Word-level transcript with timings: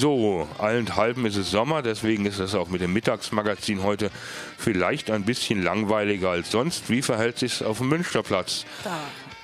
So, 0.00 0.46
allenthalben 0.58 1.26
ist 1.26 1.34
es 1.34 1.50
Sommer, 1.50 1.82
deswegen 1.82 2.24
ist 2.24 2.38
es 2.38 2.54
auch 2.54 2.68
mit 2.68 2.80
dem 2.80 2.92
Mittagsmagazin 2.92 3.82
heute 3.82 4.12
vielleicht 4.56 5.10
ein 5.10 5.24
bisschen 5.24 5.60
langweiliger 5.60 6.30
als 6.30 6.52
sonst. 6.52 6.88
Wie 6.88 7.02
verhält 7.02 7.40
sich 7.40 7.54
es 7.54 7.62
auf 7.62 7.78
dem 7.78 7.88
Münsterplatz? 7.88 8.64
Da 8.84 9.00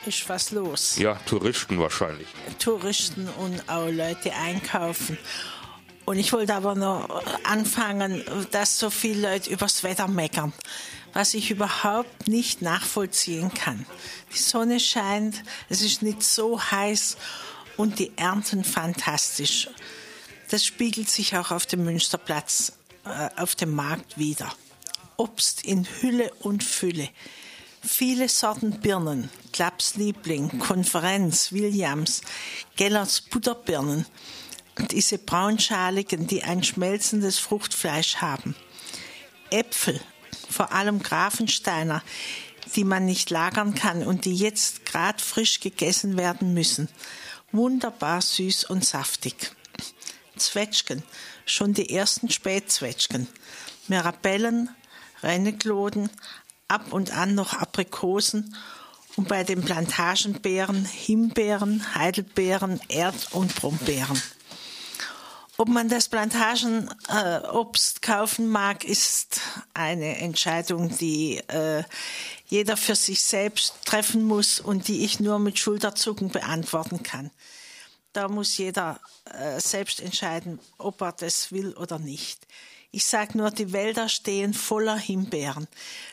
ist 0.07 0.29
was 0.29 0.53
los. 0.53 0.97
Ja, 0.97 1.15
Touristen 1.27 1.81
wahrscheinlich. 1.81 2.29
Touristen 2.61 3.29
und 3.41 3.69
auch 3.69 3.89
Leute 3.89 4.33
einkaufen. 4.33 5.19
Und 6.05 6.21
ich 6.21 6.33
wollte 6.33 6.55
aber 6.55 6.77
noch 6.77 7.09
anfangen, 7.43 8.23
dass 8.53 8.79
so 8.79 8.91
viele 8.91 9.33
Leute 9.33 9.51
übers 9.51 9.83
Wetter 9.83 10.07
meckern, 10.07 10.53
was 11.15 11.35
ich 11.35 11.51
überhaupt 11.51 12.29
nicht 12.29 12.63
nachvollziehen 12.63 13.53
kann. 13.53 13.87
Die 14.33 14.39
Sonne 14.39 14.79
scheint, 14.79 15.43
es 15.69 15.83
ist 15.83 16.03
nicht 16.03 16.23
so 16.23 16.63
heiß 16.63 17.17
und 17.77 17.99
die 17.99 18.13
Ernten 18.17 18.63
fantastisch. 18.63 19.69
Das 20.51 20.65
spiegelt 20.65 21.09
sich 21.09 21.37
auch 21.37 21.51
auf 21.51 21.67
dem 21.67 21.85
Münsterplatz, 21.85 22.73
äh, 23.05 23.31
auf 23.37 23.55
dem 23.55 23.75
Markt 23.75 24.19
wieder. 24.19 24.53
Obst 25.17 25.65
in 25.65 25.87
Hülle 26.01 26.33
und 26.41 26.63
Fülle. 26.63 27.09
Viele 27.83 28.29
Sorten 28.29 28.81
Birnen, 28.81 29.29
Klapps 29.53 29.97
Liebling, 29.97 30.59
Konferenz, 30.59 31.53
Williams, 31.53 32.23
Gellerts 32.77 33.21
Butterbirnen, 33.21 34.07
diese 34.91 35.19
braunschaligen, 35.19 36.27
die 36.27 36.43
ein 36.43 36.65
schmelzendes 36.65 37.39
Fruchtfleisch 37.39 38.17
haben. 38.17 38.57
Äpfel, 39.51 40.01
vor 40.49 40.73
allem 40.73 41.03
Grafensteiner, 41.03 42.03
die 42.75 42.85
man 42.85 43.05
nicht 43.05 43.31
lagern 43.31 43.75
kann 43.75 44.03
und 44.03 44.25
die 44.25 44.35
jetzt 44.35 44.85
grad 44.87 45.21
frisch 45.21 45.61
gegessen 45.61 46.17
werden 46.17 46.55
müssen. 46.55 46.89
Wunderbar 47.53 48.21
süß 48.21 48.65
und 48.65 48.85
saftig. 48.85 49.53
Zwetschgen, 50.37 51.03
schon 51.47 51.75
die 51.75 51.95
ersten 51.95 52.31
Spätzwetschgen. 52.31 53.29
Mirabellen, 53.89 54.71
Rennekloden, 55.23 56.11
ab 56.69 56.93
und 56.93 57.17
an 57.17 57.35
noch 57.35 57.55
Aprikosen 57.55 58.57
und 59.17 59.29
bei 59.29 59.45
den 59.45 59.63
Plantagenbeeren 59.63 60.85
Himbeeren, 60.85 61.95
Heidelbeeren, 61.95 62.81
Erd- 62.89 63.33
und 63.33 63.55
Brombeeren. 63.55 64.21
Ob 65.57 65.69
man 65.69 65.89
das 65.89 66.09
Plantagenobst 66.09 67.97
äh, 67.97 68.01
kaufen 68.01 68.49
mag, 68.49 68.83
ist 68.85 69.41
eine 69.73 70.19
Entscheidung, 70.19 70.97
die 70.99 71.37
äh, 71.47 71.85
jeder 72.47 72.77
für 72.77 72.97
sich 72.97 73.23
selbst 73.23 73.75
treffen 73.85 74.25
muss 74.25 74.59
und 74.59 74.89
die 74.89 75.05
ich 75.05 75.21
nur 75.21 75.39
mit 75.39 75.61
Schulterzucken 75.61 76.31
beantworten 76.31 77.05
kann. 77.05 77.31
Da 78.15 78.29
muss 78.29 78.57
jeder 78.57 79.01
äh, 79.25 79.61
selbst 79.61 80.01
entscheiden, 80.01 80.61
ob 80.79 81.03
er 81.03 81.13
das 81.13 81.51
will 81.53 81.75
oder 81.75 81.99
nicht. 81.99 82.47
Ich 82.93 83.07
sage 83.07 83.37
nur, 83.37 83.51
die 83.51 83.73
Wälder 83.73 84.09
stehen 84.09 84.55
voller 84.55 84.97
Himbeeren, 84.97 85.67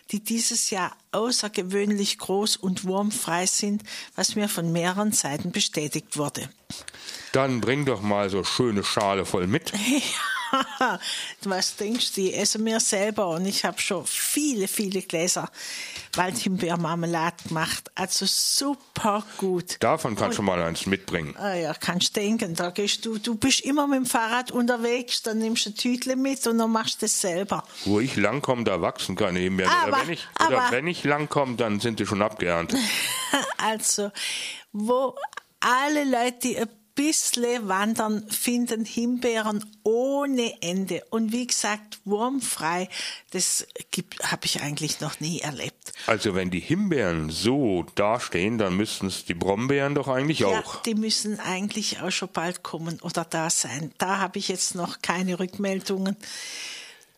die 0.09 0.19
dieses 0.19 0.71
Jahr 0.71 0.97
außergewöhnlich 1.11 2.17
groß 2.17 2.57
und 2.57 2.85
wurmfrei 2.85 3.45
sind, 3.45 3.83
was 4.15 4.35
mir 4.35 4.49
von 4.49 4.71
mehreren 4.71 5.11
Seiten 5.11 5.51
bestätigt 5.51 6.17
wurde. 6.17 6.49
Dann 7.33 7.61
bring 7.61 7.85
doch 7.85 8.01
mal 8.01 8.31
so 8.31 8.43
schöne 8.43 8.83
Schale 8.83 9.23
voll 9.23 9.45
mit. 9.45 9.71
was 11.43 11.75
denkst 11.75 12.13
du, 12.13 12.21
ich 12.21 12.37
esse 12.37 12.59
mir 12.59 12.79
selber 12.79 13.29
und 13.29 13.45
ich 13.45 13.65
habe 13.65 13.79
schon 13.79 14.05
viele, 14.05 14.67
viele 14.67 15.01
Gläser 15.01 15.49
Waldhimbeermarmelade 16.15 17.35
gemacht. 17.47 17.89
Also 17.95 18.25
super 18.27 19.23
gut. 19.37 19.77
Davon 19.79 20.15
kannst 20.15 20.39
und, 20.39 20.45
du 20.45 20.51
mal 20.51 20.61
eins 20.61 20.85
mitbringen. 20.85 21.35
Ah 21.37 21.53
ja, 21.53 21.73
kannst 21.73 22.15
denken. 22.15 22.55
Da 22.55 22.69
gehst 22.69 23.05
du, 23.05 23.17
du 23.17 23.35
bist 23.35 23.61
immer 23.61 23.87
mit 23.87 23.97
dem 23.97 24.05
Fahrrad 24.05 24.51
unterwegs, 24.51 25.21
dann 25.21 25.39
nimmst 25.39 25.65
du 25.65 25.69
ein 25.69 25.75
Tütle 25.75 26.15
mit 26.15 26.45
und 26.47 26.57
dann 26.57 26.71
machst 26.71 27.01
du 27.01 27.05
es 27.05 27.21
selber. 27.21 27.63
Wo 27.85 27.99
ich 27.99 28.15
langkomme, 28.15 28.63
da 28.63 28.81
wachsen 28.81 29.15
keine 29.15 29.39
Himbeeren. 29.39 29.71
Aber, 29.71 29.87
oder 29.89 30.01
wenn 30.01 30.13
ich, 30.13 30.27
aber, 30.35 30.49
oder 30.49 30.71
wenn 30.71 30.87
ich 30.87 31.03
langkomme, 31.03 31.55
dann 31.55 31.79
sind 31.79 31.99
die 31.99 32.05
schon 32.05 32.21
abgeerntet. 32.21 32.79
also, 33.57 34.11
wo 34.71 35.15
alle 35.59 36.03
Leute, 36.03 36.39
die 36.43 36.57
ein 36.57 36.69
bisschen 36.95 37.67
wandern, 37.67 38.27
finden 38.29 38.85
Himbeeren 38.85 39.65
ohne 39.83 40.61
Ende. 40.61 41.03
Und 41.09 41.31
wie 41.31 41.47
gesagt, 41.47 41.99
wurmfrei, 42.05 42.89
das 43.31 43.67
habe 44.23 44.45
ich 44.45 44.61
eigentlich 44.61 44.99
noch 44.99 45.19
nie 45.19 45.39
erlebt. 45.39 45.93
Also 46.07 46.35
wenn 46.35 46.51
die 46.51 46.59
Himbeeren 46.59 47.29
so 47.29 47.85
dastehen, 47.95 48.57
dann 48.57 48.75
müssten 48.75 49.07
es 49.07 49.25
die 49.25 49.33
Brombeeren 49.33 49.95
doch 49.95 50.07
eigentlich 50.07 50.39
ja, 50.39 50.47
auch. 50.47 50.81
Die 50.83 50.95
müssen 50.95 51.39
eigentlich 51.39 52.01
auch 52.01 52.11
schon 52.11 52.29
bald 52.31 52.63
kommen 52.63 52.99
oder 53.01 53.25
da 53.25 53.49
sein. 53.49 53.91
Da 53.97 54.19
habe 54.19 54.39
ich 54.39 54.47
jetzt 54.47 54.75
noch 54.75 55.01
keine 55.01 55.39
Rückmeldungen. 55.39 56.17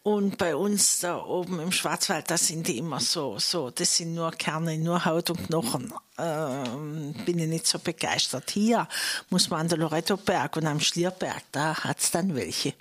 Und 0.03 0.37
bei 0.37 0.53
uns 0.53 0.99
da 0.99 1.23
oben 1.23 1.61
im 1.61 1.71
Schwarzwald, 1.71 2.29
da 2.29 2.37
sind 2.37 2.67
die 2.67 2.77
immer 2.77 2.99
so, 2.99 3.39
so, 3.39 3.69
das 3.69 3.95
sind 3.95 4.13
nur 4.13 4.31
Kerne, 4.31 4.77
nur 4.77 5.05
Haut 5.05 5.29
und 5.29 5.47
Knochen. 5.47 5.93
Ähm, 6.17 7.13
bin 7.25 7.39
ich 7.39 7.47
nicht 7.47 7.65
so 7.65 7.79
begeistert. 7.79 8.51
Hier 8.51 8.89
muss 9.29 9.49
man 9.49 9.61
an 9.61 9.69
der 9.69 9.77
Lorettoberg 9.77 10.57
und 10.57 10.67
am 10.67 10.81
Schlierberg, 10.81 11.41
da 11.53 11.85
hat's 11.85 12.11
dann 12.11 12.35
welche. 12.35 12.73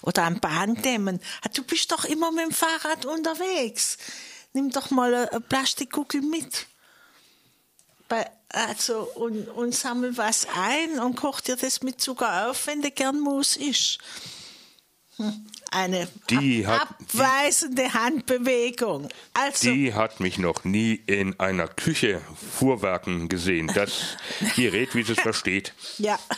Oder 0.00 0.22
am 0.24 0.40
Bahndämmen. 0.40 1.20
Ah, 1.42 1.50
du 1.52 1.62
bist 1.62 1.92
doch 1.92 2.06
immer 2.06 2.32
mit 2.32 2.46
dem 2.46 2.52
Fahrrad 2.52 3.04
unterwegs. 3.04 3.98
Nimm 4.54 4.70
doch 4.70 4.90
mal 4.90 5.14
eine 5.14 5.40
Plastikkugel 5.42 6.22
mit. 6.22 6.68
Bei, 8.08 8.30
also, 8.48 9.10
und, 9.14 9.46
und 9.48 9.74
sammel 9.74 10.16
was 10.16 10.46
ein 10.56 11.00
und 11.00 11.16
koch 11.16 11.42
dir 11.42 11.56
das 11.56 11.82
mit 11.82 12.00
Zucker 12.00 12.48
auf, 12.48 12.66
wenn 12.66 12.80
du 12.80 12.90
gern 12.90 13.20
Mus 13.20 13.56
isst. 13.56 13.98
Hm 15.18 15.51
eine 15.72 16.08
die 16.30 16.66
hat, 16.66 16.82
abweisende 16.82 17.84
die, 17.84 17.92
Handbewegung. 17.92 19.08
Also, 19.34 19.70
die 19.70 19.94
hat 19.94 20.20
mich 20.20 20.38
noch 20.38 20.64
nie 20.64 21.00
in 21.06 21.38
einer 21.40 21.68
Küche 21.68 22.20
fuhrwerken 22.52 23.28
gesehen. 23.28 23.70
Das 23.74 24.16
Gerät, 24.56 24.94
wie 24.94 25.02
sie 25.02 25.12
es 25.12 25.20
versteht. 25.22 25.74
Ja. 25.98 26.18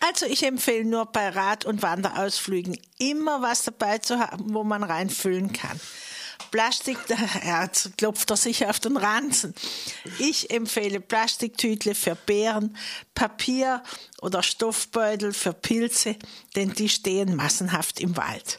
Also 0.00 0.26
ich 0.26 0.42
empfehle 0.42 0.84
nur 0.84 1.06
bei 1.06 1.28
Rad- 1.28 1.64
und 1.64 1.82
Wanderausflügen 1.82 2.78
immer 2.98 3.42
was 3.42 3.64
dabei 3.64 3.98
zu 3.98 4.18
haben, 4.18 4.52
wo 4.54 4.64
man 4.64 4.82
reinfüllen 4.82 5.52
kann. 5.52 5.78
Plastik, 6.50 6.98
ja, 7.44 7.62
jetzt 7.64 7.96
klopft 7.98 8.30
er 8.30 8.36
sich 8.36 8.66
auf 8.66 8.80
den 8.80 8.96
Ranzen. 8.96 9.54
Ich 10.18 10.50
empfehle 10.50 11.00
Plastiktütle 11.00 11.94
für 11.94 12.14
Beeren, 12.14 12.76
Papier 13.14 13.82
oder 14.20 14.42
Stoffbeutel 14.42 15.32
für 15.32 15.52
Pilze, 15.52 16.16
denn 16.56 16.72
die 16.72 16.88
stehen 16.88 17.36
massenhaft 17.36 18.00
im 18.00 18.16
Wald. 18.16 18.58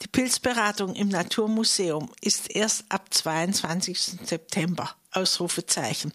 Die 0.00 0.08
Pilzberatung 0.08 0.94
im 0.94 1.08
Naturmuseum 1.08 2.10
ist 2.20 2.50
erst 2.50 2.84
ab 2.88 3.06
22. 3.12 4.00
September. 4.24 4.94
Ausrufezeichen. 5.12 6.12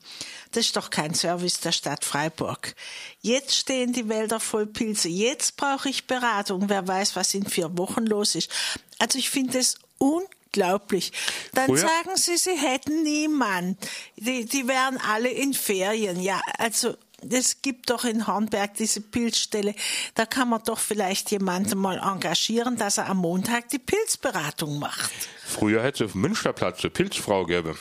Das 0.51 0.67
ist 0.67 0.75
doch 0.75 0.91
kein 0.91 1.15
Service 1.15 1.59
der 1.59 1.71
Stadt 1.71 2.05
Freiburg. 2.05 2.75
Jetzt 3.21 3.55
stehen 3.55 3.91
die 3.91 4.07
Wälder 4.07 4.39
voll 4.39 4.67
Pilze. 4.67 5.09
Jetzt 5.09 5.57
brauche 5.57 5.89
ich 5.89 6.05
Beratung. 6.05 6.69
Wer 6.69 6.87
weiß, 6.87 7.15
was 7.15 7.33
in 7.33 7.45
vier 7.45 7.75
Wochen 7.77 8.05
los 8.05 8.35
ist. 8.35 8.51
Also 8.99 9.17
ich 9.17 9.31
finde 9.31 9.57
es 9.57 9.77
unglaublich 9.97 10.32
unglaublich. 10.53 11.11
Dann 11.53 11.67
Früher? 11.67 11.77
sagen 11.77 12.15
sie, 12.15 12.37
sie 12.37 12.55
hätten 12.55 13.03
niemand. 13.03 13.77
Die, 14.15 14.45
die 14.45 14.67
wären 14.67 14.97
alle 14.97 15.29
in 15.29 15.53
Ferien. 15.53 16.21
Ja, 16.21 16.41
also 16.57 16.95
es 17.29 17.61
gibt 17.61 17.89
doch 17.89 18.03
in 18.05 18.27
Hornberg 18.27 18.73
diese 18.75 19.01
Pilzstelle. 19.01 19.75
Da 20.15 20.25
kann 20.25 20.49
man 20.49 20.61
doch 20.65 20.79
vielleicht 20.79 21.31
jemanden 21.31 21.79
mal 21.79 21.97
engagieren, 21.97 22.77
dass 22.77 22.97
er 22.97 23.09
am 23.09 23.17
Montag 23.17 23.69
die 23.69 23.79
Pilzberatung 23.79 24.79
macht. 24.79 25.11
Früher 25.45 25.83
hätte 25.83 26.03
es 26.03 26.09
auf 26.09 26.15
Münsterplatz 26.15 26.81
eine 26.81 26.91
Pilzfrau 26.91 27.45
gäbe. 27.45 27.75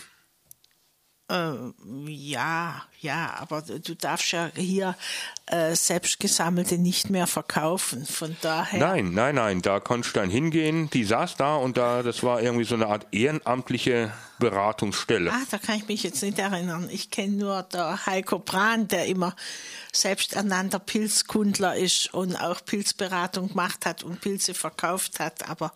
Äh, 1.32 1.54
ja, 2.10 2.82
ja, 3.00 3.34
aber 3.38 3.62
du 3.62 3.94
darfst 3.94 4.32
ja 4.32 4.50
hier 4.54 4.94
äh, 5.46 5.74
selbstgesammelte 5.74 6.76
nicht 6.76 7.08
mehr 7.08 7.26
verkaufen. 7.26 8.04
Von 8.04 8.36
daher. 8.42 8.78
Nein, 8.78 9.14
nein, 9.14 9.36
nein, 9.36 9.62
da 9.62 9.80
konntest 9.80 10.14
du 10.14 10.20
dann 10.20 10.28
hingehen. 10.28 10.90
Die 10.90 11.04
saß 11.04 11.36
da 11.36 11.56
und 11.56 11.78
da, 11.78 12.02
das 12.02 12.22
war 12.22 12.42
irgendwie 12.42 12.64
so 12.64 12.74
eine 12.74 12.86
Art 12.86 13.06
ehrenamtliche 13.12 14.12
Beratungsstelle. 14.40 15.32
Ah, 15.32 15.42
da 15.50 15.56
kann 15.56 15.76
ich 15.76 15.88
mich 15.88 16.02
jetzt 16.02 16.22
nicht 16.22 16.38
erinnern. 16.38 16.88
Ich 16.90 17.10
kenne 17.10 17.36
nur 17.36 17.62
der 17.62 18.04
Heiko 18.04 18.38
Brahn, 18.38 18.88
der 18.88 19.06
immer 19.06 19.34
selbsternannter 19.92 20.80
Pilzkundler 20.80 21.76
ist 21.76 22.12
und 22.12 22.36
auch 22.36 22.62
Pilzberatung 22.62 23.48
gemacht 23.48 23.86
hat 23.86 24.02
und 24.02 24.20
Pilze 24.20 24.52
verkauft 24.52 25.18
hat, 25.18 25.48
aber 25.48 25.72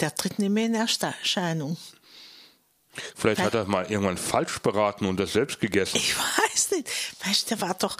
der 0.00 0.14
tritt 0.14 0.40
nicht 0.40 0.50
mehr 0.50 0.66
in 0.66 0.74
Erscheinung. 0.74 1.76
Vielleicht 3.18 3.40
hat 3.40 3.54
er 3.54 3.64
mal 3.64 3.90
irgendwann 3.90 4.16
falsch 4.16 4.60
beraten 4.60 5.04
und 5.04 5.18
das 5.18 5.32
selbst 5.32 5.58
gegessen. 5.58 5.96
Ich 5.96 6.16
weiß 6.16 6.70
nicht. 6.70 6.88
Weißt, 7.26 7.50
der 7.50 7.60
war 7.60 7.74
doch, 7.74 7.96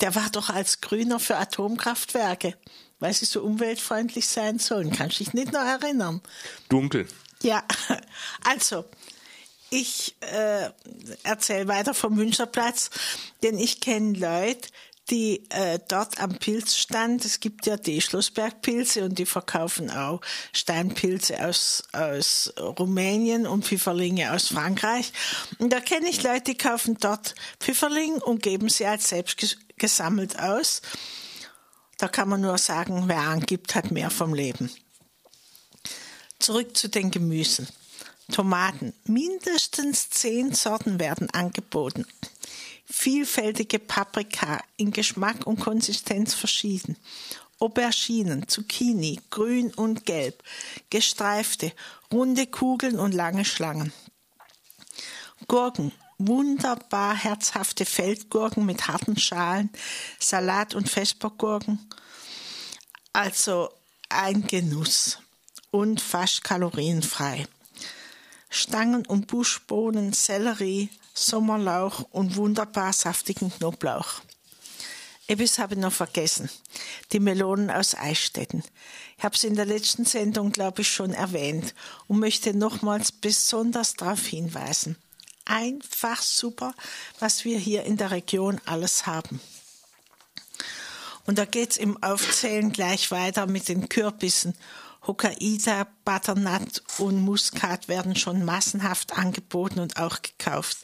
der 0.00 0.14
war 0.14 0.28
doch 0.30 0.50
als 0.50 0.82
Grüner 0.82 1.18
für 1.18 1.36
Atomkraftwerke, 1.36 2.54
weil 2.98 3.14
sie 3.14 3.24
so 3.24 3.42
umweltfreundlich 3.42 4.28
sein 4.28 4.58
sollen. 4.58 4.92
Kannst 4.92 5.20
du 5.20 5.24
dich 5.24 5.32
nicht 5.32 5.52
noch 5.52 5.64
erinnern? 5.64 6.20
Dunkel. 6.68 7.08
Ja, 7.42 7.64
also 8.44 8.84
ich 9.70 10.16
äh, 10.20 10.68
erzähle 11.22 11.66
weiter 11.66 11.94
vom 11.94 12.14
Münsterplatz, 12.14 12.90
denn 13.42 13.58
ich 13.58 13.80
kenne 13.80 14.18
Leute, 14.18 14.68
die 15.10 15.48
äh, 15.50 15.78
dort 15.88 16.20
am 16.20 16.36
Pilzstand, 16.38 17.24
es 17.24 17.40
gibt 17.40 17.66
ja 17.66 17.76
die 17.76 18.00
Schlossbergpilze 18.00 19.04
und 19.04 19.18
die 19.18 19.26
verkaufen 19.26 19.90
auch 19.90 20.20
Steinpilze 20.52 21.46
aus, 21.46 21.84
aus 21.92 22.52
Rumänien 22.58 23.46
und 23.46 23.64
Pfifferlinge 23.64 24.32
aus 24.32 24.48
Frankreich. 24.48 25.12
Und 25.58 25.72
da 25.72 25.80
kenne 25.80 26.08
ich 26.08 26.22
Leute, 26.22 26.52
die 26.52 26.58
kaufen 26.58 26.96
dort 27.00 27.34
Pfifferling 27.60 28.14
und 28.14 28.42
geben 28.42 28.68
sie 28.68 28.86
als 28.86 29.08
selbst 29.08 29.58
gesammelt 29.76 30.38
aus. 30.38 30.82
Da 31.98 32.08
kann 32.08 32.28
man 32.28 32.40
nur 32.40 32.58
sagen, 32.58 33.04
wer 33.06 33.20
angibt, 33.20 33.74
hat 33.74 33.90
mehr 33.90 34.10
vom 34.10 34.34
Leben. 34.34 34.70
Zurück 36.38 36.76
zu 36.76 36.88
den 36.88 37.10
Gemüsen. 37.10 37.66
Tomaten. 38.30 38.92
Mindestens 39.04 40.10
zehn 40.10 40.52
Sorten 40.52 40.98
werden 40.98 41.30
angeboten. 41.30 42.06
Vielfältige 42.84 43.78
Paprika 43.78 44.62
in 44.76 44.90
Geschmack 44.90 45.46
und 45.46 45.60
Konsistenz 45.60 46.34
verschieden. 46.34 46.96
Auberginen, 47.58 48.48
Zucchini, 48.48 49.20
grün 49.30 49.72
und 49.74 50.04
gelb, 50.04 50.42
gestreifte, 50.90 51.72
runde 52.12 52.46
Kugeln 52.46 52.98
und 52.98 53.12
lange 53.12 53.44
Schlangen. 53.44 53.92
Gurken, 55.48 55.92
wunderbar 56.18 57.14
herzhafte 57.14 57.84
Feldgurken 57.84 58.66
mit 58.66 58.88
harten 58.88 59.18
Schalen, 59.18 59.70
Salat- 60.18 60.74
und 60.74 60.88
Vespergurken. 60.88 61.78
Also 63.12 63.70
ein 64.08 64.46
Genuss 64.46 65.18
und 65.70 66.00
fast 66.00 66.44
kalorienfrei. 66.44 67.46
Stangen- 68.56 69.06
und 69.06 69.26
Buschbohnen, 69.26 70.14
Sellerie, 70.14 70.88
Sommerlauch 71.12 72.06
und 72.10 72.36
wunderbar 72.36 72.92
saftigen 72.92 73.50
Knoblauch. 73.50 74.22
Etwas 75.26 75.58
habe 75.58 75.74
ich 75.74 75.80
noch 75.80 75.92
vergessen. 75.92 76.48
Die 77.12 77.20
Melonen 77.20 77.70
aus 77.70 77.94
Eichstätten. 77.94 78.62
Ich 79.18 79.24
habe 79.24 79.34
es 79.34 79.44
in 79.44 79.56
der 79.56 79.66
letzten 79.66 80.04
Sendung, 80.04 80.52
glaube 80.52 80.82
ich, 80.82 80.88
schon 80.88 81.12
erwähnt 81.12 81.74
und 82.06 82.18
möchte 82.18 82.56
nochmals 82.56 83.12
besonders 83.12 83.94
darauf 83.94 84.24
hinweisen. 84.24 84.96
Einfach 85.44 86.22
super, 86.22 86.74
was 87.18 87.44
wir 87.44 87.58
hier 87.58 87.84
in 87.84 87.96
der 87.96 88.10
Region 88.10 88.60
alles 88.64 89.06
haben. 89.06 89.40
Und 91.26 91.38
da 91.38 91.44
geht 91.44 91.72
es 91.72 91.76
im 91.76 92.02
Aufzählen 92.02 92.72
gleich 92.72 93.10
weiter 93.10 93.46
mit 93.46 93.68
den 93.68 93.88
Kürbissen 93.88 94.56
Hokkaido, 95.06 95.86
Butternut 96.04 96.82
und 96.98 97.20
Muskat 97.20 97.88
werden 97.88 98.16
schon 98.16 98.44
massenhaft 98.44 99.16
angeboten 99.16 99.80
und 99.80 99.98
auch 99.98 100.22
gekauft. 100.22 100.78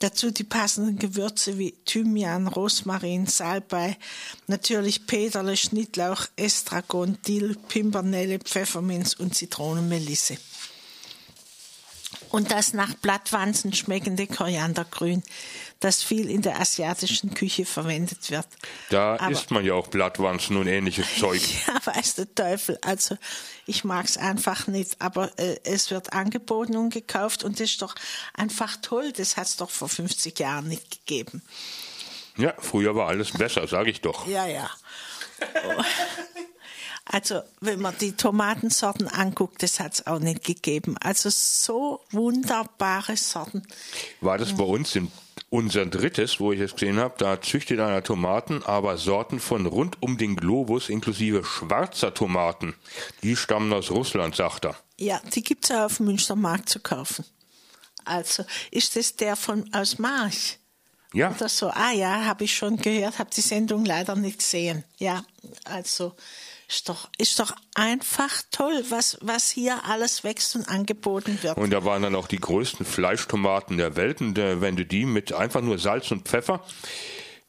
Dazu 0.00 0.30
die 0.30 0.44
passenden 0.44 0.98
Gewürze 0.98 1.58
wie 1.58 1.72
Thymian, 1.84 2.46
Rosmarin, 2.46 3.26
Salbei, 3.26 3.98
natürlich 4.46 5.06
Peterle, 5.06 5.58
Schnittlauch, 5.58 6.26
Estragon, 6.36 7.18
Dill, 7.26 7.54
Pimpernelle, 7.68 8.38
Pfefferminz 8.38 9.12
und 9.12 9.34
Zitronenmelisse 9.34 10.38
und 12.30 12.50
das 12.50 12.72
nach 12.72 12.94
Blattwanzen 12.94 13.72
schmeckende 13.72 14.26
Koriandergrün, 14.26 15.22
das 15.80 16.02
viel 16.02 16.28
in 16.30 16.42
der 16.42 16.60
asiatischen 16.60 17.34
Küche 17.34 17.64
verwendet 17.64 18.30
wird. 18.30 18.46
Da 18.90 19.16
Aber, 19.16 19.30
isst 19.30 19.50
man 19.50 19.64
ja 19.64 19.74
auch 19.74 19.88
Blattwanzen 19.88 20.56
und 20.56 20.66
ähnliches 20.66 21.06
Zeug. 21.18 21.40
Ja, 21.66 21.94
weiß 21.94 22.16
der 22.16 22.34
Teufel. 22.34 22.78
Also 22.82 23.16
ich 23.66 23.84
mag 23.84 24.06
es 24.06 24.16
einfach 24.16 24.66
nicht, 24.66 25.00
aber 25.00 25.36
äh, 25.38 25.56
es 25.64 25.90
wird 25.90 26.12
angeboten 26.12 26.76
und 26.76 26.92
gekauft 26.92 27.44
und 27.44 27.60
das 27.60 27.70
ist 27.70 27.82
doch 27.82 27.94
einfach 28.34 28.76
toll. 28.82 29.12
Das 29.12 29.36
hat 29.36 29.46
es 29.46 29.56
doch 29.56 29.70
vor 29.70 29.88
50 29.88 30.38
Jahren 30.38 30.68
nicht 30.68 30.90
gegeben. 30.90 31.42
Ja, 32.36 32.54
früher 32.58 32.94
war 32.94 33.08
alles 33.08 33.32
besser, 33.32 33.66
sage 33.66 33.90
ich 33.90 34.00
doch. 34.00 34.26
Ja, 34.26 34.46
ja. 34.46 34.70
Oh. 35.66 35.82
Also, 37.12 37.42
wenn 37.60 37.80
man 37.80 37.94
die 38.00 38.12
Tomatensorten 38.12 39.08
anguckt, 39.08 39.64
das 39.64 39.80
hat 39.80 39.94
es 39.94 40.06
auch 40.06 40.20
nicht 40.20 40.44
gegeben. 40.44 40.96
Also, 40.98 41.28
so 41.30 42.00
wunderbare 42.10 43.16
Sorten. 43.16 43.66
War 44.20 44.38
das 44.38 44.54
bei 44.54 44.62
uns 44.62 44.94
in 44.94 45.10
unser 45.48 45.86
drittes, 45.86 46.38
wo 46.38 46.52
ich 46.52 46.60
es 46.60 46.74
gesehen 46.74 46.98
habe, 46.98 47.14
da 47.18 47.40
züchtet 47.40 47.80
einer 47.80 48.04
Tomaten, 48.04 48.62
aber 48.62 48.96
Sorten 48.96 49.40
von 49.40 49.66
rund 49.66 50.00
um 50.00 50.18
den 50.18 50.36
Globus, 50.36 50.88
inklusive 50.88 51.42
schwarzer 51.42 52.14
Tomaten. 52.14 52.76
Die 53.24 53.34
stammen 53.34 53.72
aus 53.72 53.90
Russland, 53.90 54.36
sagt 54.36 54.66
er. 54.66 54.76
Ja, 54.96 55.20
die 55.34 55.42
gibt 55.42 55.64
es 55.64 55.70
ja 55.70 55.86
auf 55.86 55.96
dem 55.96 56.06
Münstermarkt 56.06 56.68
zu 56.68 56.78
kaufen. 56.78 57.24
Also, 58.04 58.44
ist 58.70 58.94
das 58.94 59.16
der 59.16 59.34
von 59.34 59.68
aus 59.74 59.98
March? 59.98 60.58
Ja. 61.12 61.34
Oder 61.34 61.48
so. 61.48 61.68
Ah 61.70 61.90
ja, 61.90 62.24
habe 62.24 62.44
ich 62.44 62.54
schon 62.54 62.76
gehört, 62.76 63.18
habe 63.18 63.30
die 63.34 63.40
Sendung 63.40 63.84
leider 63.84 64.14
nicht 64.14 64.38
gesehen. 64.38 64.84
Ja, 64.98 65.24
also 65.64 66.14
ist 66.70 66.88
doch, 66.88 67.08
ist 67.18 67.38
doch 67.40 67.52
einfach 67.74 68.42
toll, 68.52 68.84
was, 68.90 69.18
was 69.20 69.50
hier 69.50 69.84
alles 69.84 70.22
wächst 70.22 70.54
und 70.54 70.68
angeboten 70.68 71.42
wird. 71.42 71.56
Und 71.58 71.70
da 71.70 71.84
waren 71.84 72.02
dann 72.02 72.14
auch 72.14 72.28
die 72.28 72.38
größten 72.38 72.86
Fleischtomaten 72.86 73.76
der 73.76 73.96
Welt. 73.96 74.20
Und 74.20 74.38
äh, 74.38 74.60
wenn 74.60 74.76
du 74.76 74.86
die 74.86 75.04
mit 75.04 75.32
einfach 75.32 75.62
nur 75.62 75.78
Salz 75.78 76.10
und 76.12 76.28
Pfeffer, 76.28 76.64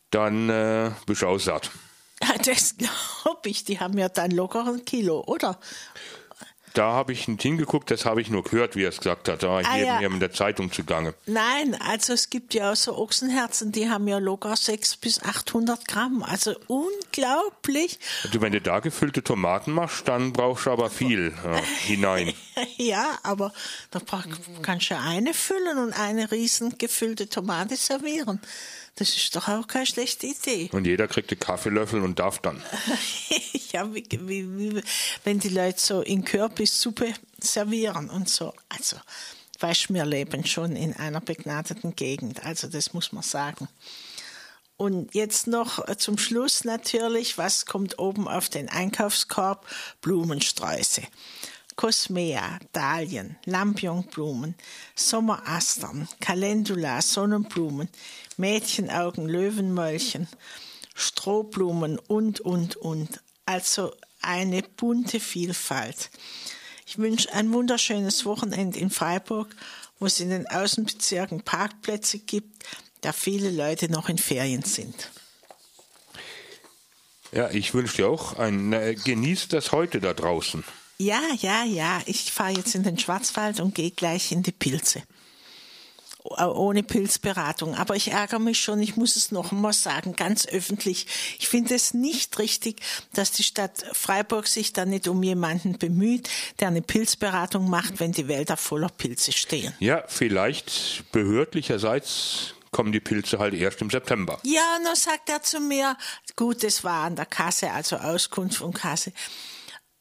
dann 0.09 0.49
äh, 0.49 0.91
bist 1.05 1.21
du 1.21 1.27
auch 1.27 1.37
satt. 1.37 1.69
Das 2.45 2.75
glaube 3.23 3.49
ich. 3.49 3.63
Die 3.63 3.79
haben 3.79 3.97
ja 3.97 4.09
dann 4.09 4.31
locker 4.31 4.65
ein 4.65 4.85
Kilo, 4.85 5.23
oder? 5.25 5.59
Da 6.73 6.91
habe 6.91 7.11
ich 7.11 7.27
nicht 7.27 7.41
hingeguckt, 7.41 7.91
das 7.91 8.05
habe 8.05 8.21
ich 8.21 8.29
nur 8.29 8.43
gehört, 8.43 8.75
wie 8.75 8.83
er 8.83 8.89
es 8.89 8.97
gesagt 8.97 9.27
hat. 9.27 9.43
Da 9.43 9.49
war 9.49 9.61
ich 9.61 9.67
ah, 9.67 9.77
ja. 9.77 9.99
in 9.99 10.19
der 10.19 10.31
Zeitung 10.31 10.71
zugange. 10.71 11.13
Nein, 11.25 11.75
also 11.79 12.13
es 12.13 12.29
gibt 12.29 12.53
ja 12.53 12.71
auch 12.71 12.75
so 12.75 12.97
Ochsenherzen, 12.97 13.71
die 13.71 13.89
haben 13.89 14.07
ja 14.07 14.19
locker 14.19 14.55
600 14.55 15.01
bis 15.01 15.21
800 15.21 15.87
Gramm. 15.87 16.23
Also 16.23 16.55
unglaublich. 16.67 17.99
Also 18.23 18.41
wenn 18.41 18.53
du 18.53 18.61
da 18.61 18.79
gefüllte 18.79 19.23
Tomaten 19.23 19.71
machst, 19.71 20.07
dann 20.07 20.33
brauchst 20.33 20.65
du 20.65 20.71
aber 20.71 20.89
viel 20.89 21.33
äh, 21.43 21.61
hinein. 21.87 22.33
ja, 22.77 23.19
aber 23.23 23.51
da 23.91 23.99
kannst 24.61 24.91
du 24.91 24.97
eine 24.97 25.33
füllen 25.33 25.77
und 25.77 25.93
eine 25.93 26.31
riesen 26.31 26.77
gefüllte 26.77 27.27
Tomate 27.27 27.75
servieren. 27.75 28.39
Das 28.95 29.15
ist 29.15 29.35
doch 29.35 29.47
auch 29.47 29.67
keine 29.67 29.85
schlechte 29.85 30.27
Idee. 30.27 30.69
Und 30.73 30.85
jeder 30.85 31.07
kriegt 31.07 31.31
einen 31.31 31.39
Kaffeelöffel 31.39 32.01
und 32.01 32.19
darf 32.19 32.39
dann. 32.39 32.61
ja, 33.71 33.93
wie, 33.93 34.05
wie, 34.11 34.57
wie, 34.57 34.83
wenn 35.23 35.39
die 35.39 35.49
Leute 35.49 35.79
so 35.79 36.01
in 36.01 36.25
Kürbissuppe 36.25 37.13
servieren 37.39 38.09
und 38.09 38.29
so. 38.29 38.53
Also, 38.69 38.97
weißt 39.59 39.93
wir 39.93 40.05
leben 40.05 40.45
schon 40.45 40.75
in 40.75 40.95
einer 40.95 41.21
begnadeten 41.21 41.95
Gegend. 41.95 42.45
Also, 42.45 42.67
das 42.67 42.93
muss 42.93 43.11
man 43.11 43.23
sagen. 43.23 43.67
Und 44.77 45.13
jetzt 45.13 45.45
noch 45.45 45.95
zum 45.97 46.17
Schluss 46.17 46.63
natürlich, 46.63 47.37
was 47.37 47.67
kommt 47.67 47.99
oben 47.99 48.27
auf 48.27 48.49
den 48.49 48.67
Einkaufskorb? 48.67 49.67
Blumensträuße. 50.01 51.03
Cosmea, 51.75 52.59
Dahlien, 52.73 53.37
Lampionblumen, 53.45 54.55
Sommerastern, 54.95 56.07
Calendula, 56.19 57.01
Sonnenblumen, 57.01 57.89
Mädchenaugen, 58.37 59.27
Löwenmäulchen, 59.27 60.27
Strohblumen 60.95 61.99
und, 61.99 62.39
und, 62.39 62.75
und. 62.77 63.21
Also 63.45 63.93
eine 64.21 64.61
bunte 64.63 65.19
Vielfalt. 65.19 66.09
Ich 66.85 66.97
wünsche 66.97 67.31
ein 67.33 67.51
wunderschönes 67.53 68.25
Wochenende 68.25 68.79
in 68.79 68.89
Freiburg, 68.89 69.55
wo 69.99 70.05
es 70.05 70.19
in 70.19 70.29
den 70.29 70.47
Außenbezirken 70.47 71.43
Parkplätze 71.43 72.19
gibt, 72.19 72.65
da 73.01 73.13
viele 73.13 73.49
Leute 73.49 73.89
noch 73.89 74.09
in 74.09 74.17
Ferien 74.17 74.63
sind. 74.63 75.11
Ja, 77.31 77.49
ich 77.49 77.73
wünsche 77.73 77.97
dir 77.97 78.09
auch 78.09 78.37
ein, 78.37 78.73
äh, 78.73 78.95
genießt 78.95 79.53
das 79.53 79.71
heute 79.71 80.01
da 80.01 80.13
draußen. 80.13 80.63
Ja, 80.97 81.21
ja, 81.39 81.63
ja. 81.63 82.01
Ich 82.05 82.31
fahre 82.31 82.53
jetzt 82.53 82.75
in 82.75 82.83
den 82.83 82.99
Schwarzwald 82.99 83.59
und 83.59 83.73
gehe 83.73 83.91
gleich 83.91 84.31
in 84.31 84.43
die 84.43 84.51
Pilze. 84.51 85.03
Ohne 86.23 86.83
Pilzberatung. 86.83 87.75
Aber 87.75 87.95
ich 87.95 88.11
ärgere 88.11 88.39
mich 88.39 88.59
schon, 88.59 88.79
ich 88.81 88.95
muss 88.95 89.15
es 89.15 89.31
noch 89.31 89.51
einmal 89.51 89.73
sagen, 89.73 90.15
ganz 90.15 90.45
öffentlich. 90.45 91.07
Ich 91.39 91.47
finde 91.47 91.73
es 91.73 91.93
nicht 91.93 92.37
richtig, 92.37 92.81
dass 93.13 93.31
die 93.31 93.43
Stadt 93.43 93.83
Freiburg 93.93 94.47
sich 94.47 94.73
da 94.73 94.85
nicht 94.85 95.07
um 95.07 95.23
jemanden 95.23 95.77
bemüht, 95.77 96.29
der 96.59 96.67
eine 96.67 96.81
Pilzberatung 96.81 97.69
macht, 97.69 97.99
wenn 97.99 98.11
die 98.11 98.27
Wälder 98.27 98.57
voller 98.57 98.89
Pilze 98.89 99.31
stehen. 99.31 99.73
Ja, 99.79 100.03
vielleicht 100.07 101.11
behördlicherseits 101.11 102.53
kommen 102.71 102.91
die 102.91 102.99
Pilze 102.99 103.39
halt 103.39 103.53
erst 103.53 103.81
im 103.81 103.89
September. 103.89 104.39
Ja, 104.43 104.77
dann 104.83 104.95
sagt 104.95 105.29
er 105.29 105.41
zu 105.41 105.59
mir, 105.59 105.97
gut, 106.35 106.63
das 106.63 106.83
war 106.83 107.05
an 107.05 107.15
der 107.15 107.25
Kasse, 107.25 107.71
also 107.71 107.97
Auskunft 107.97 108.57
von 108.57 108.73
Kasse. 108.73 109.11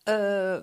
Äh, 0.06 0.10
äh, 0.10 0.62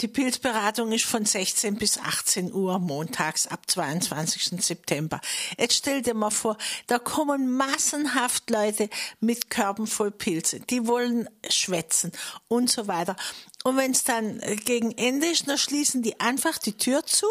die 0.00 0.08
Pilzberatung 0.08 0.92
ist 0.92 1.04
von 1.04 1.26
16 1.26 1.76
bis 1.76 1.98
18 1.98 2.52
Uhr 2.52 2.78
montags 2.78 3.46
ab 3.46 3.60
22. 3.66 4.62
September. 4.64 5.20
Jetzt 5.58 5.74
stell 5.74 6.00
dir 6.00 6.14
mal 6.14 6.30
vor, 6.30 6.56
da 6.86 6.98
kommen 6.98 7.50
massenhaft 7.52 8.48
Leute 8.48 8.88
mit 9.20 9.50
Körben 9.50 9.86
voll 9.86 10.12
Pilze. 10.12 10.60
Die 10.60 10.86
wollen 10.86 11.28
schwätzen 11.48 12.12
und 12.48 12.70
so 12.70 12.88
weiter. 12.88 13.16
Und 13.62 13.76
wenn 13.76 13.90
es 13.90 14.04
dann 14.04 14.40
gegen 14.64 14.92
Ende 14.92 15.26
ist, 15.26 15.46
dann 15.46 15.58
schließen 15.58 16.02
die 16.02 16.18
einfach 16.20 16.56
die 16.56 16.78
Tür 16.78 17.04
zu 17.04 17.26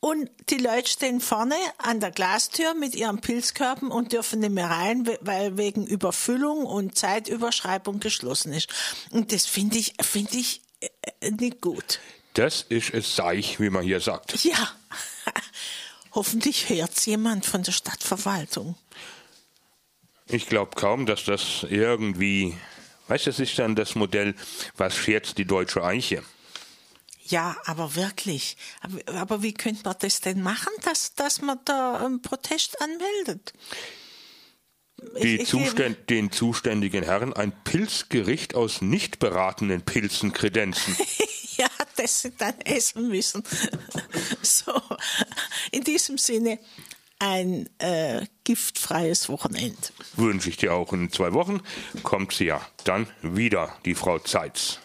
Und 0.00 0.30
die 0.50 0.58
Leute 0.58 0.90
stehen 0.90 1.20
vorne 1.20 1.56
an 1.78 2.00
der 2.00 2.10
Glastür 2.10 2.74
mit 2.74 2.94
ihren 2.94 3.22
Pilzkörben 3.22 3.90
und 3.90 4.12
dürfen 4.12 4.40
nicht 4.40 4.52
mehr 4.52 4.68
rein, 4.70 5.08
weil 5.22 5.56
wegen 5.56 5.86
Überfüllung 5.86 6.66
und 6.66 6.98
Zeitüberschreibung 6.98 7.98
geschlossen 7.98 8.52
ist. 8.52 8.68
Und 9.10 9.32
das 9.32 9.46
finde 9.46 9.78
ich, 9.78 9.94
finde 10.02 10.36
ich 10.36 10.60
äh, 10.60 10.65
nicht 11.22 11.60
gut. 11.60 12.00
Das 12.34 12.62
ist 12.68 12.92
es 12.92 13.16
Seich, 13.16 13.60
wie 13.60 13.70
man 13.70 13.82
hier 13.82 14.00
sagt. 14.00 14.44
Ja. 14.44 14.70
Hoffentlich 16.12 16.68
hört's 16.68 17.06
jemand 17.06 17.46
von 17.46 17.62
der 17.62 17.72
Stadtverwaltung. 17.72 18.76
Ich 20.26 20.46
glaube 20.46 20.72
kaum, 20.76 21.06
dass 21.06 21.24
das 21.24 21.64
irgendwie. 21.68 22.56
Weißt 23.08 23.26
du, 23.26 23.30
das 23.30 23.40
ist 23.40 23.58
dann 23.58 23.76
das 23.76 23.94
Modell, 23.94 24.34
was 24.76 24.96
scherzt 24.96 25.38
die 25.38 25.44
deutsche 25.44 25.84
Eiche? 25.84 26.22
Ja, 27.24 27.56
aber 27.64 27.94
wirklich. 27.94 28.56
Aber, 28.80 29.20
aber 29.20 29.42
wie 29.42 29.54
könnte 29.54 29.82
man 29.84 29.96
das 30.00 30.20
denn 30.20 30.42
machen, 30.42 30.72
dass, 30.82 31.14
dass 31.14 31.40
man 31.40 31.58
da 31.64 32.04
einen 32.04 32.22
Protest 32.22 32.80
anmeldet? 32.80 33.52
Die 35.22 35.44
Zuständ, 35.44 36.08
den 36.08 36.32
zuständigen 36.32 37.04
Herren 37.04 37.32
ein 37.32 37.52
Pilzgericht 37.64 38.54
aus 38.54 38.80
nicht 38.80 39.18
beratenen 39.18 39.82
Pilzen 39.82 40.32
kredenzen. 40.32 40.96
ja, 41.56 41.68
das 41.96 42.22
sie 42.22 42.32
dann 42.36 42.58
essen 42.64 43.08
müssen. 43.08 43.42
so, 44.42 44.72
in 45.70 45.84
diesem 45.84 46.16
Sinne 46.16 46.58
ein 47.18 47.68
äh, 47.78 48.26
giftfreies 48.44 49.28
Wochenende. 49.28 49.76
Wünsche 50.16 50.50
ich 50.50 50.56
dir 50.56 50.74
auch 50.74 50.92
in 50.92 51.10
zwei 51.10 51.32
Wochen. 51.32 51.60
Kommt 52.02 52.32
sie 52.32 52.46
ja 52.46 52.60
dann 52.84 53.06
wieder, 53.22 53.76
die 53.84 53.94
Frau 53.94 54.18
Zeitz. 54.18 54.80